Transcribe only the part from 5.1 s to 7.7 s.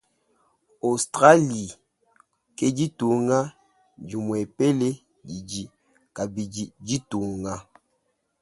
didi kabidi ditunga.